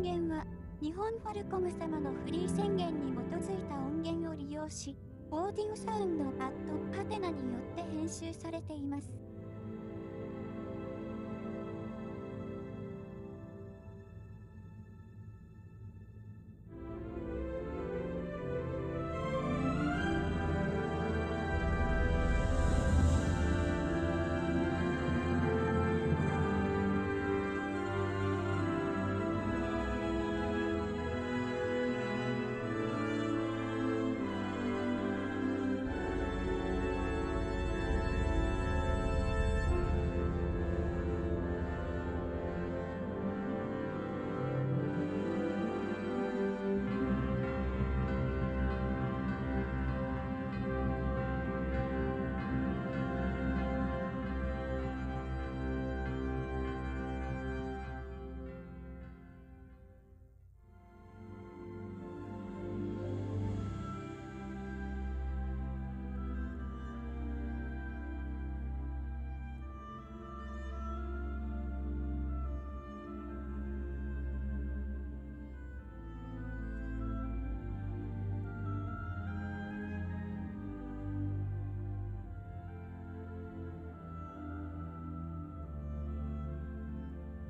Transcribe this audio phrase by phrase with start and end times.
[0.00, 0.46] 音源は、
[0.80, 4.96] 日本ファルコム様のフリー宣言に基づいた音源を利用し、
[5.30, 9.12] オーディオサウンドパッドパテナによって編集されています。